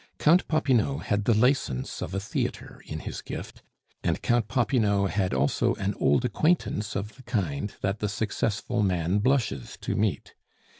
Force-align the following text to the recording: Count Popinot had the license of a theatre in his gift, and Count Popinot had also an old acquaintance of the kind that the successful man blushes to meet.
Count 0.17 0.47
Popinot 0.47 1.03
had 1.03 1.25
the 1.25 1.33
license 1.35 2.01
of 2.01 2.15
a 2.15 2.19
theatre 2.19 2.81
in 2.87 3.01
his 3.01 3.21
gift, 3.21 3.61
and 4.03 4.19
Count 4.23 4.47
Popinot 4.47 5.11
had 5.11 5.31
also 5.31 5.75
an 5.75 5.93
old 5.99 6.25
acquaintance 6.25 6.95
of 6.95 7.17
the 7.17 7.21
kind 7.29 7.75
that 7.81 7.99
the 7.99 8.09
successful 8.09 8.81
man 8.81 9.19
blushes 9.19 9.77
to 9.81 9.95
meet. 9.95 10.33